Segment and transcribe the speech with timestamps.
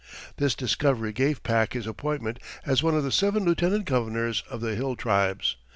[0.37, 4.73] This discovery gave Pack his appointment as one of the seven lieutenant governors of the
[4.73, 5.57] hill tribes.